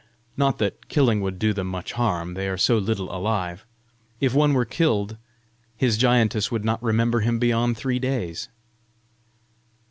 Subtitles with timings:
[0.35, 3.67] not that killing would do them much harm; they are so little alive!
[4.19, 5.15] If one were killed,
[5.77, 8.49] his giantess would not remember him beyond three days!"